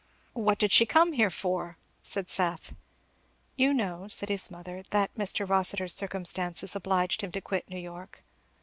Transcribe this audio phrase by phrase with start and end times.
[0.33, 2.73] "What did she come here for?" said Seth.
[3.55, 5.47] "You know," said his mother, "that Mr.
[5.47, 8.23] Rossitur's circumstances obliged him to quit New York."